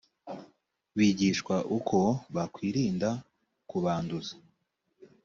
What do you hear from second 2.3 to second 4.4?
bakwirinda kubanduza